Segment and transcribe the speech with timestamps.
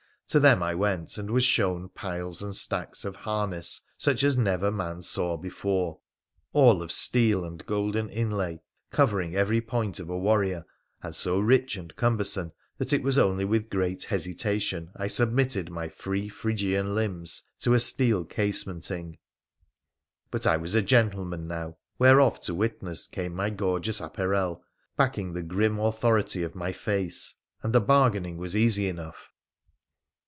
[0.27, 4.71] To them I went, and was shown piles and stacks of harness such as never
[4.71, 5.99] man saw before,
[6.53, 8.61] all o: steel and golden inlay,
[8.91, 10.63] covering every point of a warrior,
[11.03, 15.89] anc so rich and cumbersome that it was only with great hesitatior I submitted my
[15.89, 19.17] free Phrygian hmbs to such a steel case menting.
[20.29, 24.63] But I was a gentleman now, whereof to witness came my gorgeous apparel,
[24.95, 29.27] backing the grim authority of mj face, and the bargaining was easy enough.